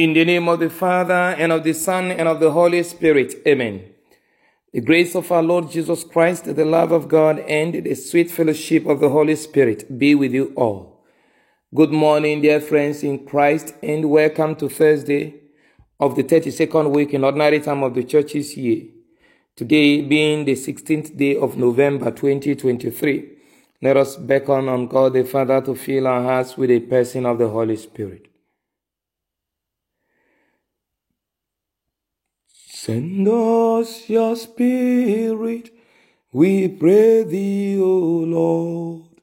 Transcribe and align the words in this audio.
In 0.00 0.14
the 0.14 0.24
name 0.24 0.48
of 0.48 0.60
the 0.60 0.70
Father, 0.70 1.36
and 1.36 1.52
of 1.52 1.62
the 1.62 1.74
Son, 1.74 2.10
and 2.10 2.26
of 2.26 2.40
the 2.40 2.52
Holy 2.52 2.82
Spirit. 2.82 3.34
Amen. 3.46 3.84
The 4.72 4.80
grace 4.80 5.14
of 5.14 5.30
our 5.30 5.42
Lord 5.42 5.70
Jesus 5.70 6.04
Christ, 6.04 6.46
the 6.46 6.64
love 6.64 6.90
of 6.90 7.06
God, 7.06 7.40
and 7.40 7.74
the 7.74 7.94
sweet 7.94 8.30
fellowship 8.30 8.86
of 8.86 9.00
the 9.00 9.10
Holy 9.10 9.36
Spirit 9.36 9.98
be 9.98 10.14
with 10.14 10.32
you 10.32 10.54
all. 10.56 11.04
Good 11.74 11.92
morning, 11.92 12.40
dear 12.40 12.62
friends 12.62 13.02
in 13.02 13.26
Christ, 13.26 13.74
and 13.82 14.08
welcome 14.08 14.56
to 14.56 14.70
Thursday 14.70 15.34
of 16.00 16.16
the 16.16 16.24
32nd 16.24 16.92
week 16.92 17.12
in 17.12 17.22
ordinary 17.22 17.60
time 17.60 17.82
of 17.82 17.92
the 17.92 18.02
church's 18.02 18.56
year. 18.56 18.84
Today 19.54 20.00
being 20.00 20.46
the 20.46 20.54
16th 20.54 21.14
day 21.14 21.36
of 21.36 21.58
November 21.58 22.10
2023. 22.10 23.36
Let 23.82 23.98
us 23.98 24.16
beckon 24.16 24.66
on 24.70 24.86
God 24.86 25.12
the 25.12 25.24
Father 25.24 25.60
to 25.60 25.74
fill 25.74 26.06
our 26.06 26.22
hearts 26.22 26.56
with 26.56 26.70
the 26.70 26.80
person 26.80 27.26
of 27.26 27.36
the 27.36 27.50
Holy 27.50 27.76
Spirit. 27.76 28.29
Send 32.82 33.28
us 33.28 34.08
your 34.08 34.34
spirit, 34.34 35.68
we 36.32 36.66
pray 36.66 37.24
thee, 37.24 37.78
O 37.78 38.24
Lord. 38.24 39.20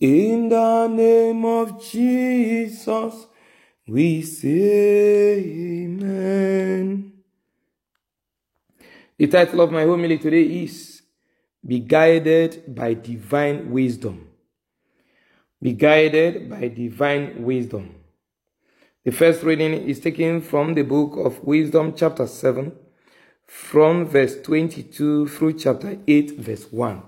In 0.00 0.48
the 0.48 0.86
name 0.86 1.44
of 1.44 1.84
Jesus, 1.84 3.26
we 3.86 4.22
say 4.22 5.40
amen. 5.84 7.12
The 9.18 9.26
title 9.26 9.60
of 9.60 9.70
my 9.70 9.84
homily 9.84 10.16
today 10.16 10.44
is 10.64 11.02
Be 11.66 11.80
Guided 11.80 12.74
by 12.74 12.94
Divine 12.94 13.70
Wisdom. 13.70 14.26
Be 15.60 15.74
guided 15.74 16.48
by 16.48 16.68
divine 16.68 17.42
wisdom. 17.44 17.97
The 19.04 19.12
first 19.12 19.44
reading 19.44 19.74
is 19.74 20.00
taken 20.00 20.40
from 20.40 20.74
the 20.74 20.82
book 20.82 21.16
of 21.16 21.44
Wisdom, 21.44 21.94
chapter 21.96 22.26
7, 22.26 22.72
from 23.46 24.04
verse 24.06 24.42
22 24.42 25.28
through 25.28 25.52
chapter 25.52 25.98
8, 26.06 26.40
verse 26.40 26.66
1. 26.72 27.02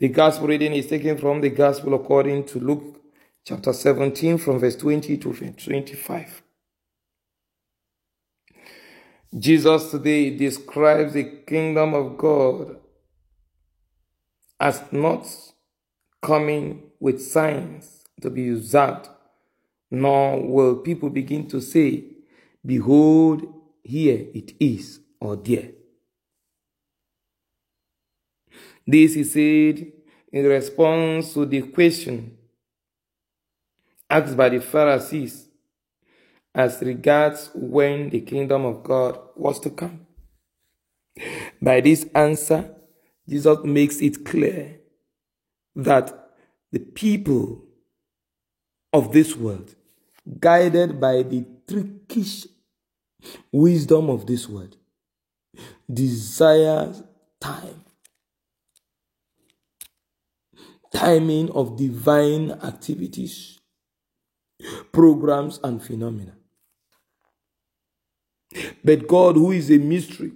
The 0.00 0.08
gospel 0.08 0.48
reading 0.48 0.72
is 0.72 0.88
taken 0.88 1.16
from 1.16 1.40
the 1.40 1.50
gospel 1.50 1.94
according 1.94 2.46
to 2.46 2.58
Luke, 2.58 3.00
chapter 3.44 3.72
17, 3.72 4.38
from 4.38 4.58
verse 4.58 4.74
20 4.74 5.18
to 5.18 5.32
verse 5.32 5.64
25. 5.64 6.42
Jesus 9.38 9.92
today 9.92 10.36
describes 10.36 11.12
the 11.12 11.42
kingdom 11.46 11.94
of 11.94 12.18
God 12.18 12.76
as 14.58 14.82
not 14.90 15.26
coming 16.20 16.82
with 16.98 17.22
signs 17.22 18.04
to 18.20 18.28
be 18.28 18.50
observed 18.50 19.08
nor 19.92 20.40
will 20.40 20.76
people 20.76 21.10
begin 21.10 21.46
to 21.46 21.60
say, 21.60 22.02
Behold, 22.64 23.44
here 23.84 24.26
it 24.32 24.54
is, 24.58 25.00
or 25.20 25.36
there. 25.36 25.68
This 28.86 29.16
is 29.16 29.34
said 29.34 29.92
in 30.32 30.46
response 30.46 31.34
to 31.34 31.44
the 31.44 31.60
question 31.62 32.38
asked 34.08 34.34
by 34.34 34.48
the 34.48 34.60
Pharisees 34.60 35.48
as 36.54 36.80
regards 36.80 37.50
when 37.54 38.08
the 38.08 38.22
kingdom 38.22 38.64
of 38.64 38.82
God 38.82 39.18
was 39.36 39.60
to 39.60 39.70
come. 39.70 40.06
By 41.60 41.82
this 41.82 42.06
answer, 42.14 42.74
Jesus 43.28 43.58
makes 43.64 44.00
it 44.00 44.24
clear 44.24 44.80
that 45.76 46.30
the 46.70 46.78
people 46.78 47.66
of 48.92 49.12
this 49.12 49.36
world 49.36 49.74
guided 50.38 51.00
by 51.00 51.22
the 51.22 51.44
trickish 51.68 52.46
wisdom 53.50 54.10
of 54.10 54.26
this 54.26 54.48
world, 54.48 54.76
desires 55.92 57.02
time, 57.40 57.84
timing 60.92 61.50
of 61.50 61.76
divine 61.76 62.52
activities, 62.62 63.58
programs, 64.92 65.58
and 65.62 65.82
phenomena. 65.82 66.34
But 68.84 69.06
God, 69.06 69.36
who 69.36 69.52
is 69.52 69.70
a 69.70 69.78
mystery, 69.78 70.32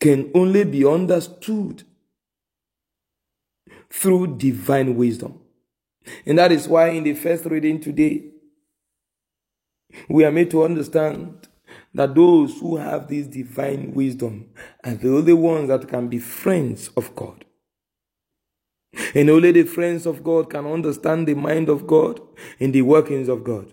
can 0.00 0.30
only 0.34 0.64
be 0.64 0.86
understood 0.86 1.82
through 3.90 4.36
divine 4.36 4.96
wisdom. 4.96 5.40
And 6.24 6.38
that 6.38 6.52
is 6.52 6.68
why 6.68 6.88
in 6.90 7.04
the 7.04 7.14
first 7.14 7.44
reading 7.44 7.80
today, 7.80 8.24
we 10.08 10.24
are 10.24 10.32
made 10.32 10.50
to 10.50 10.64
understand 10.64 11.48
that 11.94 12.14
those 12.14 12.58
who 12.58 12.76
have 12.76 13.08
this 13.08 13.26
divine 13.26 13.92
wisdom 13.94 14.50
are 14.84 14.94
the 14.94 15.08
only 15.08 15.32
ones 15.32 15.68
that 15.68 15.88
can 15.88 16.08
be 16.08 16.18
friends 16.18 16.90
of 16.96 17.14
God. 17.16 17.44
And 19.14 19.30
only 19.30 19.52
the 19.52 19.64
friends 19.64 20.06
of 20.06 20.22
God 20.22 20.50
can 20.50 20.66
understand 20.66 21.26
the 21.26 21.34
mind 21.34 21.68
of 21.68 21.86
God 21.86 22.20
and 22.60 22.72
the 22.72 22.82
workings 22.82 23.28
of 23.28 23.44
God. 23.44 23.72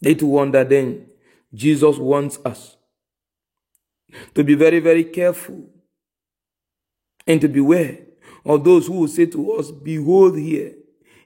They 0.00 0.14
to 0.14 0.26
wonder 0.26 0.64
then, 0.64 1.06
Jesus 1.52 1.98
wants 1.98 2.38
us 2.44 2.76
to 4.34 4.44
be 4.44 4.54
very, 4.54 4.80
very 4.80 5.04
careful 5.04 5.66
and 7.26 7.40
to 7.40 7.48
beware 7.48 7.98
of 8.44 8.64
those 8.64 8.86
who 8.86 8.94
will 8.94 9.08
say 9.08 9.26
to 9.26 9.52
us, 9.52 9.70
Behold 9.70 10.38
here 10.38 10.74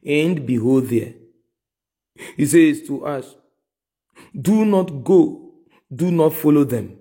and 0.05 0.47
behold 0.47 0.87
there. 0.87 1.15
He 2.37 2.47
says 2.47 2.83
to 2.87 3.05
us, 3.07 3.37
Do 4.39 4.65
not 4.65 5.05
go, 5.05 5.53
do 5.95 6.11
not 6.11 6.33
follow 6.33 6.65
them. 6.65 6.99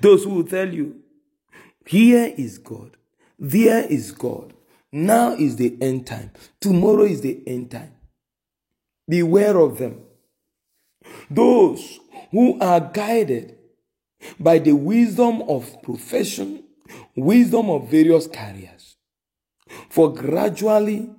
Those 0.00 0.24
who 0.24 0.30
will 0.30 0.44
tell 0.44 0.72
you, 0.72 1.00
Here 1.86 2.32
is 2.36 2.58
God, 2.58 2.96
there 3.38 3.84
is 3.84 4.12
God, 4.12 4.52
now 4.92 5.32
is 5.32 5.56
the 5.56 5.76
end 5.80 6.06
time, 6.06 6.30
tomorrow 6.60 7.04
is 7.04 7.20
the 7.20 7.42
end 7.46 7.70
time. 7.70 7.92
Beware 9.08 9.56
of 9.56 9.78
them. 9.78 10.02
Those 11.30 11.98
who 12.30 12.60
are 12.60 12.80
guided 12.80 13.56
by 14.38 14.58
the 14.58 14.72
wisdom 14.72 15.42
of 15.42 15.82
profession 15.82 16.64
wisdom 17.16 17.70
of 17.70 17.90
various 17.90 18.26
carriers. 18.26 18.96
For 19.90 20.12
gradually, 20.12 21.10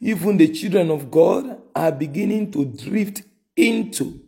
even 0.00 0.36
the 0.36 0.48
children 0.48 0.90
of 0.90 1.10
God 1.10 1.60
are 1.74 1.92
beginning 1.92 2.50
to 2.52 2.64
drift 2.64 3.22
into 3.56 4.20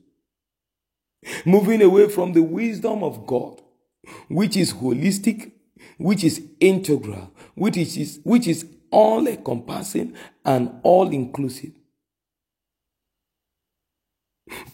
moving 1.45 1.83
away 1.83 2.09
from 2.09 2.33
the 2.33 2.43
wisdom 2.43 3.03
of 3.03 3.27
God, 3.27 3.61
which 4.29 4.57
is 4.57 4.73
holistic, 4.73 5.53
which 5.99 6.25
is 6.25 6.43
integral, 6.61 7.33
which 7.55 7.77
is, 7.77 8.21
which 8.25 8.47
is 8.47 8.67
all 8.91 9.27
encompassing 9.27 10.15
and 10.45 10.81
all 10.83 11.09
inclusive. 11.11 11.73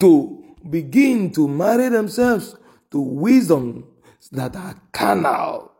To 0.00 0.56
begin 0.68 1.32
to 1.32 1.48
marry 1.48 1.88
themselves 1.88 2.56
to 2.90 3.00
wisdom 3.00 3.86
that 4.30 4.54
are 4.56 4.80
carnal, 4.92 5.72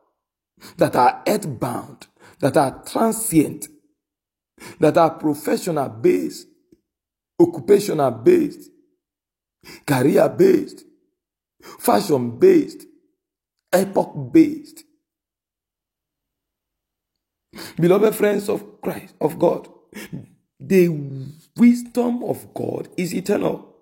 that 0.77 0.97
are 0.97 1.23
earthbound, 1.27 2.07
that 2.41 2.57
are 2.57 2.83
transient, 2.85 3.69
that 4.81 4.97
are 4.97 5.11
professional 5.11 5.89
based, 5.89 6.47
occupational 7.41 8.11
based, 8.11 8.71
career 9.87 10.29
based, 10.29 10.85
fashion 11.79 12.39
based, 12.39 12.87
epoch 13.73 14.33
based. 14.33 14.85
Beloved 17.77 18.15
friends 18.15 18.49
of 18.49 18.81
Christ, 18.81 19.15
of 19.21 19.39
God, 19.39 19.69
the 20.59 20.89
wisdom 21.57 22.25
of 22.25 22.53
God 22.55 22.89
is 22.97 23.15
eternal, 23.15 23.75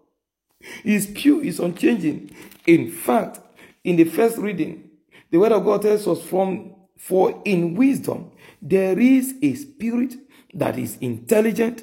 is 0.84 1.10
pure, 1.14 1.42
is 1.44 1.58
unchanging. 1.58 2.30
In 2.66 2.90
fact, 2.90 3.40
in 3.84 3.96
the 3.96 4.04
first 4.04 4.38
reading, 4.38 4.90
the 5.30 5.38
word 5.38 5.52
of 5.52 5.64
God 5.64 5.82
tells 5.82 6.06
us 6.06 6.22
from 6.22 6.71
for 7.02 7.42
in 7.44 7.74
wisdom 7.74 8.30
there 8.60 8.96
is 8.96 9.34
a 9.42 9.54
spirit 9.54 10.14
that 10.54 10.78
is 10.78 10.98
intelligent, 11.00 11.82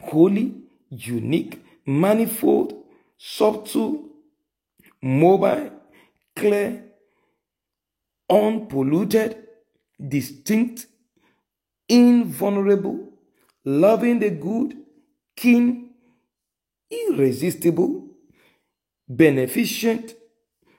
holy, 0.00 0.54
unique, 0.90 1.64
manifold, 1.84 2.74
subtle, 3.18 4.04
mobile, 5.02 5.72
clear, 6.36 6.84
unpolluted, 8.28 9.36
distinct, 10.08 10.86
invulnerable, 11.88 13.08
loving 13.64 14.20
the 14.20 14.30
good, 14.30 14.76
keen, 15.36 15.90
irresistible, 16.88 18.06
beneficent, 19.08 20.14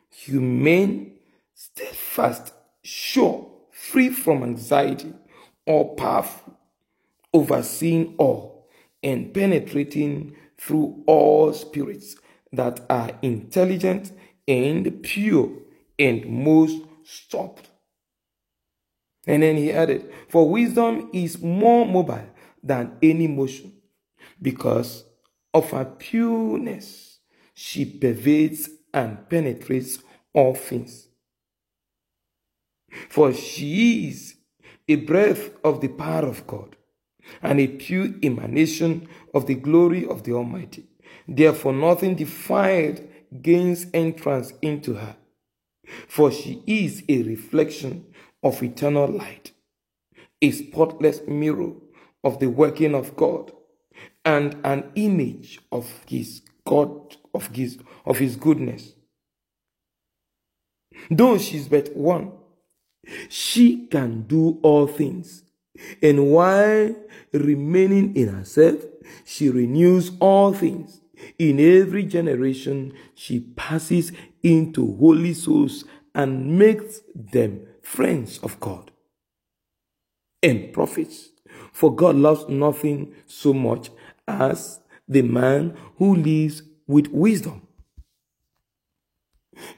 humane, 0.10 1.18
steadfast, 1.54 2.54
sure, 2.84 3.51
free 3.92 4.10
from 4.10 4.42
anxiety, 4.42 5.14
all 5.66 5.96
powerful, 5.96 6.58
overseeing 7.34 8.16
all, 8.18 8.70
and 9.04 9.34
penetrating 9.34 10.34
through 10.58 11.04
all 11.08 11.52
spirits 11.52 12.16
that 12.54 12.80
are 12.90 13.12
intelligent 13.22 14.14
and 14.48 15.04
pure 15.04 15.52
and 16.00 16.26
most 16.26 16.82
stopped. 17.04 17.70
And 19.28 19.44
then 19.44 19.58
he 19.58 19.74
added, 19.74 20.10
For 20.30 20.50
wisdom 20.50 21.10
is 21.12 21.42
more 21.42 21.86
mobile 21.86 22.30
than 22.64 22.98
any 23.04 23.28
motion, 23.28 23.74
because 24.42 25.04
of 25.54 25.70
her 25.72 25.84
pureness 25.86 27.20
she 27.54 27.84
pervades 27.84 28.70
and 28.94 29.30
penetrates 29.30 30.00
all 30.34 30.56
things. 30.56 31.08
For 33.10 33.34
she 33.34 34.10
is 34.10 34.36
a 34.88 34.96
breath 34.96 35.52
of 35.64 35.82
the 35.82 35.88
power 35.88 36.26
of 36.26 36.46
God 36.48 36.76
and 37.42 37.60
a 37.60 37.68
pure 37.68 38.10
emanation 38.24 39.08
of 39.34 39.46
the 39.46 39.56
glory 39.56 40.06
of 40.06 40.24
the 40.24 40.34
Almighty. 40.34 40.86
Therefore, 41.28 41.74
nothing 41.74 42.16
defiled 42.16 43.02
gains 43.42 43.88
entrance 43.94 44.54
into 44.62 44.96
her, 44.96 45.16
for 46.08 46.32
she 46.32 46.64
is 46.68 47.04
a 47.08 47.24
reflection 47.24 48.06
of 48.44 48.62
eternal 48.62 49.08
light, 49.08 49.52
a 50.42 50.52
spotless 50.52 51.22
mirror 51.28 51.72
of 52.24 52.40
the 52.40 52.50
working 52.50 52.96
of 52.96 53.16
God, 53.16 53.52
and 54.26 54.58
an 54.64 54.92
image 54.96 55.60
of 55.72 56.04
his 56.08 56.42
God, 56.66 57.18
of 57.34 57.48
his, 57.48 57.80
of 58.06 58.18
his 58.18 58.36
goodness. 58.36 58.94
Though 61.10 61.38
she 61.38 61.58
is 61.58 61.68
but 61.68 61.96
one, 61.96 62.34
she 63.30 63.88
can 63.88 64.24
do 64.24 64.60
all 64.62 64.88
things. 64.88 65.44
And 66.02 66.32
while 66.32 66.96
remaining 67.34 68.16
in 68.16 68.30
herself, 68.30 68.84
she 69.26 69.50
renews 69.50 70.12
all 70.20 70.54
things. 70.54 71.02
In 71.38 71.60
every 71.60 72.04
generation, 72.04 72.94
she 73.16 73.40
passes 73.40 74.12
into 74.44 74.96
holy 74.98 75.34
souls 75.34 75.86
and 76.14 76.58
makes 76.58 77.02
them 77.16 77.68
friends 77.82 78.40
of 78.40 78.60
God 78.60 78.92
and 80.44 80.74
prophets. 80.74 81.30
For 81.72 81.96
God 81.96 82.16
loves 82.16 82.48
nothing 82.50 83.14
so 83.28 83.54
much 83.54 83.92
as 84.28 84.80
the 85.08 85.22
man 85.22 85.78
who 85.98 86.16
lives 86.16 86.64
with 86.88 87.08
wisdom. 87.08 87.68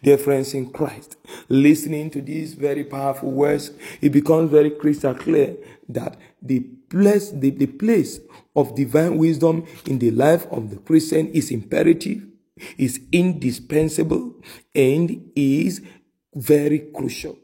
Dear 0.03 0.17
friends 0.17 0.53
in 0.53 0.69
Christ, 0.69 1.17
listening 1.49 2.09
to 2.11 2.21
these 2.21 2.53
very 2.53 2.83
powerful 2.83 3.31
words, 3.31 3.71
it 4.01 4.09
becomes 4.09 4.51
very 4.51 4.69
crystal 4.69 5.15
clear 5.15 5.55
that 5.89 6.17
the 6.41 6.59
place, 6.89 7.31
the, 7.31 7.49
the 7.49 7.65
place 7.65 8.19
of 8.55 8.75
divine 8.75 9.17
wisdom 9.17 9.65
in 9.85 9.99
the 9.99 10.11
life 10.11 10.45
of 10.51 10.69
the 10.69 10.77
Christian 10.77 11.27
is 11.29 11.51
imperative, 11.51 12.25
is 12.77 13.01
indispensable, 13.11 14.35
and 14.75 15.31
is 15.35 15.81
very 16.35 16.79
crucial. 16.93 17.37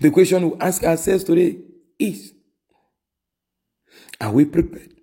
The 0.00 0.10
question 0.10 0.50
we 0.50 0.58
ask 0.60 0.82
ourselves 0.84 1.24
today 1.24 1.58
is 1.98 2.34
Are 4.20 4.32
we 4.32 4.44
prepared 4.44 4.94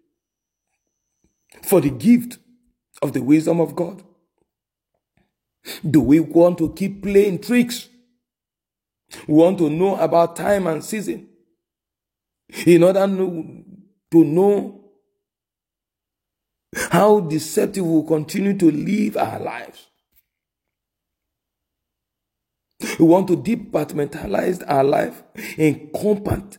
for 1.63 1.81
the 1.81 1.89
gift 1.89 2.37
of 3.01 3.13
the 3.13 3.21
wisdom 3.21 3.59
of 3.59 3.75
God? 3.75 4.03
Do 5.89 6.01
we 6.01 6.19
want 6.19 6.57
to 6.59 6.73
keep 6.73 7.01
playing 7.03 7.39
tricks? 7.39 7.89
We 9.27 9.35
want 9.35 9.57
to 9.59 9.69
know 9.69 9.95
about 9.95 10.35
time 10.35 10.67
and 10.67 10.83
season 10.83 11.29
in 12.65 12.83
order 12.83 13.05
to 13.05 14.23
know 14.23 14.83
how 16.91 17.19
deceptive 17.19 17.85
we 17.85 18.07
continue 18.07 18.57
to 18.57 18.71
live 18.71 19.17
our 19.17 19.39
lives. 19.39 19.87
We 22.99 23.05
want 23.05 23.27
to 23.29 23.37
departmentalize 23.37 24.63
our 24.67 24.83
life 24.83 25.23
and 25.57 25.91
compact, 25.93 26.57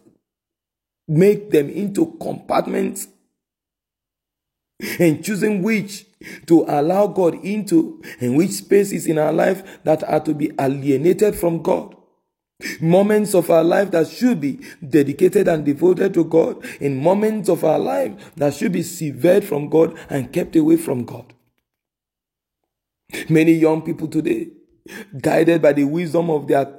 make 1.06 1.50
them 1.50 1.68
into 1.68 2.16
compartments 2.20 3.08
and 4.98 5.22
choosing 5.24 5.62
which 5.62 6.06
to 6.46 6.64
allow 6.68 7.06
God 7.06 7.34
into 7.44 8.02
and 8.20 8.36
which 8.36 8.50
spaces 8.52 9.06
in 9.06 9.18
our 9.18 9.32
life 9.32 9.82
that 9.84 10.02
are 10.04 10.20
to 10.20 10.34
be 10.34 10.50
alienated 10.58 11.34
from 11.34 11.62
God. 11.62 11.94
Moments 12.80 13.34
of 13.34 13.50
our 13.50 13.64
life 13.64 13.90
that 13.90 14.08
should 14.08 14.40
be 14.40 14.60
dedicated 14.86 15.48
and 15.48 15.64
devoted 15.64 16.14
to 16.14 16.24
God, 16.24 16.64
in 16.80 16.96
moments 16.96 17.48
of 17.48 17.64
our 17.64 17.78
life 17.78 18.12
that 18.36 18.54
should 18.54 18.72
be 18.72 18.82
severed 18.82 19.44
from 19.44 19.68
God 19.68 19.98
and 20.08 20.32
kept 20.32 20.54
away 20.56 20.76
from 20.76 21.04
God. 21.04 21.32
Many 23.28 23.52
young 23.52 23.82
people 23.82 24.08
today, 24.08 24.48
guided 25.20 25.62
by 25.62 25.72
the 25.72 25.84
wisdom 25.84 26.30
of 26.30 26.46
their 26.46 26.72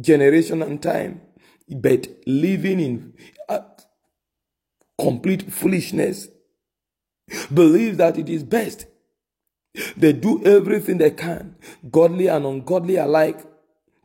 generation 0.00 0.62
and 0.62 0.80
time, 0.82 1.20
but 1.68 2.06
living 2.26 2.80
in 2.80 3.14
uh, 3.48 3.60
complete 4.98 5.50
foolishness 5.52 6.28
believe 7.52 7.96
that 7.98 8.18
it 8.18 8.28
is 8.28 8.42
best. 8.42 8.86
They 9.96 10.12
do 10.12 10.42
everything 10.44 10.98
they 10.98 11.10
can, 11.10 11.56
godly 11.90 12.28
and 12.28 12.44
ungodly 12.44 12.96
alike, 12.96 13.40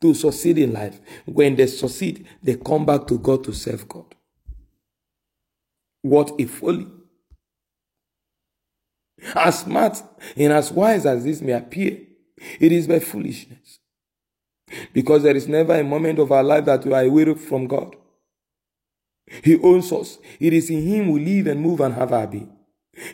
to 0.02 0.14
succeed 0.14 0.58
in 0.58 0.74
life. 0.74 1.00
When 1.26 1.56
they 1.56 1.68
succeed, 1.68 2.28
they 2.42 2.58
come 2.58 2.86
back 2.86 3.08
to 3.08 3.18
God 3.18 3.44
to 3.46 3.54
serve 3.54 3.88
God. 3.88 4.14
What 6.02 6.40
a 6.40 6.46
folly. 6.46 6.88
As 9.36 9.60
smart 9.60 10.04
and 10.36 10.52
as 10.52 10.72
wise 10.72 11.06
as 11.06 11.24
this 11.24 11.42
may 11.42 11.54
appear, 11.54 12.00
it 12.60 12.72
is 12.72 12.88
by 12.88 13.00
foolishness. 13.00 13.80
Because 14.92 15.24
there 15.24 15.36
is 15.36 15.48
never 15.48 15.76
a 15.76 15.84
moment 15.84 16.20
of 16.20 16.32
our 16.32 16.44
life 16.44 16.66
that 16.66 16.86
we 16.86 16.94
are 16.94 17.06
away 17.06 17.34
from 17.36 17.68
God. 17.68 17.96
He 19.44 19.58
owns 19.60 19.92
us. 19.92 20.20
It 20.40 20.54
is 20.54 20.70
in 20.70 20.86
Him 20.86 21.12
we 21.12 21.24
live 21.24 21.48
and 21.48 21.62
move 21.62 21.80
and 21.80 21.94
have 21.94 22.12
our 22.12 22.28
being. 22.28 22.52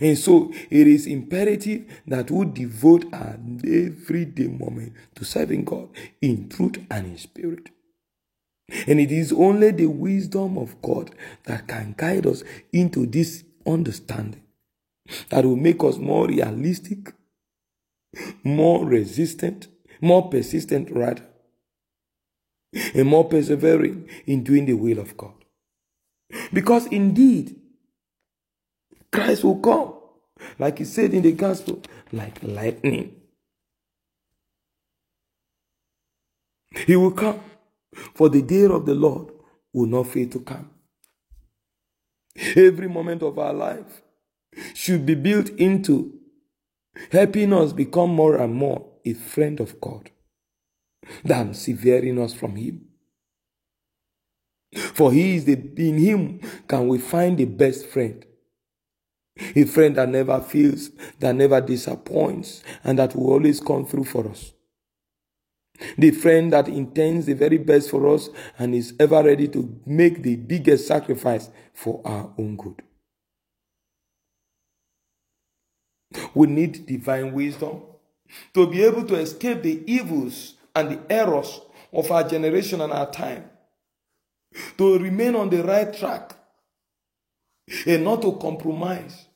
And 0.01 0.17
so 0.17 0.51
it 0.69 0.87
is 0.87 1.07
imperative 1.07 1.85
that 2.07 2.29
we 2.29 2.45
devote 2.45 3.05
our 3.13 3.39
everyday 3.63 4.47
moment 4.47 4.93
to 5.15 5.23
serving 5.23 5.63
God 5.63 5.89
in 6.21 6.49
truth 6.49 6.85
and 6.91 7.07
in 7.07 7.17
spirit. 7.17 7.69
And 8.87 8.99
it 8.99 9.11
is 9.11 9.31
only 9.31 9.71
the 9.71 9.87
wisdom 9.87 10.57
of 10.57 10.81
God 10.81 11.11
that 11.45 11.67
can 11.67 11.95
guide 11.97 12.27
us 12.27 12.43
into 12.71 13.05
this 13.05 13.43
understanding 13.65 14.43
that 15.29 15.45
will 15.45 15.55
make 15.55 15.83
us 15.83 15.97
more 15.97 16.27
realistic, 16.27 17.13
more 18.43 18.85
resistant, 18.85 19.67
more 20.01 20.29
persistent, 20.29 20.91
rather, 20.91 21.25
and 22.93 23.07
more 23.07 23.27
persevering 23.27 24.07
in 24.27 24.43
doing 24.43 24.65
the 24.65 24.73
will 24.73 24.99
of 24.99 25.17
God. 25.17 25.33
Because 26.53 26.85
indeed, 26.87 27.58
Christ 29.19 29.43
will 29.43 29.59
come, 29.59 29.95
like 30.57 30.77
he 30.77 30.85
said 30.85 31.13
in 31.13 31.21
the 31.23 31.33
gospel, 31.33 31.81
like 32.13 32.41
lightning. 32.41 33.15
He 36.87 36.95
will 36.95 37.11
come, 37.11 37.41
for 38.13 38.29
the 38.29 38.41
day 38.41 38.63
of 38.63 38.85
the 38.85 38.95
Lord 38.95 39.33
will 39.73 39.87
not 39.87 40.07
fail 40.07 40.29
to 40.29 40.39
come. 40.39 40.69
Every 42.55 42.87
moment 42.87 43.21
of 43.21 43.37
our 43.37 43.51
life 43.51 44.01
should 44.73 45.05
be 45.05 45.15
built 45.15 45.49
into 45.49 46.17
helping 47.11 47.51
us 47.51 47.73
become 47.73 48.11
more 48.11 48.37
and 48.37 48.55
more 48.55 48.85
a 49.05 49.13
friend 49.13 49.59
of 49.59 49.81
God 49.81 50.11
than 51.25 51.53
severing 51.53 52.21
us 52.21 52.33
from 52.33 52.55
Him. 52.55 52.85
For 54.73 55.11
He 55.11 55.35
is 55.35 55.43
the 55.43 55.53
in 55.75 55.97
Him 55.97 56.39
can 56.69 56.87
we 56.87 56.99
find 56.99 57.37
the 57.37 57.45
best 57.45 57.85
friend 57.85 58.25
a 59.55 59.63
friend 59.65 59.95
that 59.95 60.09
never 60.09 60.39
fails, 60.39 60.91
that 61.19 61.35
never 61.35 61.61
disappoints, 61.61 62.63
and 62.83 62.99
that 62.99 63.15
will 63.15 63.31
always 63.31 63.59
come 63.59 63.85
through 63.85 64.05
for 64.05 64.27
us. 64.29 64.53
The 65.97 66.11
friend 66.11 66.51
that 66.51 66.67
intends 66.67 67.25
the 67.25 67.33
very 67.33 67.57
best 67.57 67.89
for 67.89 68.13
us 68.13 68.29
and 68.57 68.75
is 68.75 68.93
ever 68.99 69.23
ready 69.23 69.47
to 69.49 69.79
make 69.85 70.21
the 70.23 70.35
biggest 70.35 70.87
sacrifice 70.87 71.49
for 71.73 72.01
our 72.03 72.33
own 72.37 72.57
good. 72.57 72.81
We 76.33 76.47
need 76.47 76.85
divine 76.85 77.33
wisdom 77.33 77.83
to 78.53 78.67
be 78.67 78.83
able 78.83 79.05
to 79.05 79.15
escape 79.15 79.61
the 79.61 79.83
evils 79.91 80.55
and 80.75 80.91
the 80.91 80.99
errors 81.09 81.61
of 81.93 82.11
our 82.11 82.27
generation 82.27 82.81
and 82.81 82.91
our 82.91 83.09
time, 83.09 83.49
to 84.77 84.99
remain 84.99 85.35
on 85.35 85.49
the 85.49 85.63
right 85.63 85.91
track 85.93 86.35
and 87.85 88.03
not 88.03 88.21
to 88.21 88.33
compromise 88.33 89.28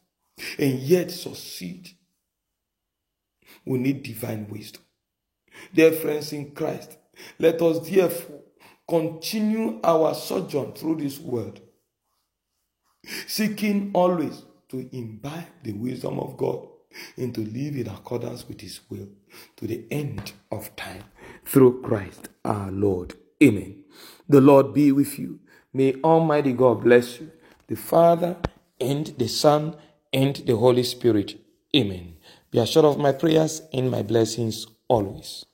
and 0.58 0.80
yet 0.80 1.12
succeed. 1.12 1.90
We 3.66 3.80
need 3.80 4.04
divine 4.04 4.48
wisdom. 4.50 4.82
Dear 5.74 5.92
friends 5.92 6.34
in 6.34 6.52
Christ, 6.52 6.98
let 7.40 7.62
us 7.62 7.88
therefore 7.88 8.42
continue 8.88 9.80
our 9.84 10.14
sojourn 10.14 10.74
through 10.74 10.98
this 10.98 11.20
world 11.20 11.62
seeking 13.28 13.92
always 13.94 14.44
to 14.70 14.90
imbibe 14.96 15.46
the 15.64 15.74
wisdom 15.74 16.20
of 16.20 16.38
God 16.38 16.68
and 17.18 17.34
to 17.36 17.42
live 17.42 17.76
in 17.76 17.88
accordance 17.88 18.48
with 18.48 18.62
His 18.62 18.80
will 18.90 19.08
to 19.58 19.68
the 19.68 19.86
end 19.92 20.34
of 20.52 20.76
time 20.76 21.04
through 21.46 21.82
Christ 21.82 22.30
our 22.46 22.72
Lord. 22.72 23.16
Amen. 23.42 23.84
The 24.30 24.42
Lord 24.42 24.74
be 24.74 24.92
with 24.92 25.20
you. 25.20 25.40
May 25.74 25.96
Almighty 26.04 26.54
God 26.54 26.84
bless 26.84 27.20
you, 27.20 27.32
the 27.68 27.76
Father 27.76 28.38
and 28.80 29.08
the 29.18 29.28
Son 29.28 29.76
and 30.14 30.36
the 30.36 30.56
Holy 30.56 30.84
Spirit. 30.84 31.40
Amen. 31.76 32.16
Be 32.52 32.60
assured 32.60 32.86
of 32.86 32.98
my 33.00 33.12
prayers 33.12 33.62
and 33.74 33.90
my 33.90 34.04
blessings 34.04 34.68
always. 34.88 35.46